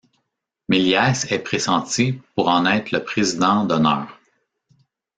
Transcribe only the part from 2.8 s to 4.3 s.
le président d’honneur.